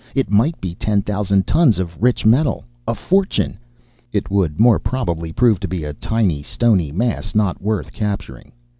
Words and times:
It 0.15 0.31
might 0.31 0.59
be 0.59 0.73
ten 0.73 1.03
thousand 1.03 1.45
tons 1.45 1.77
of 1.77 2.01
rich 2.01 2.25
metal. 2.25 2.65
A 2.87 2.95
fortune! 2.95 3.59
It 4.11 4.31
would 4.31 4.59
more 4.59 4.79
probably 4.79 5.31
prove 5.31 5.59
to 5.59 5.67
be 5.67 5.83
a 5.83 5.93
tiny, 5.93 6.41
stony 6.41 6.91
mass, 6.91 7.35
not 7.35 7.61
worth 7.61 7.93
capturing. 7.93 8.51